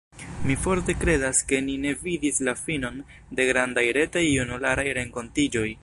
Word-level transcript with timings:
Mi 0.51 0.53
forte 0.61 0.93
kredas 1.01 1.41
ke 1.51 1.59
ni 1.67 1.75
ne 1.83 1.91
vidis 2.07 2.41
la 2.49 2.57
finon 2.63 2.99
de 3.41 3.47
grandaj 3.51 3.85
retaj 3.99 4.25
junularaj 4.31 4.91
renkontiĝoj! 5.03 5.69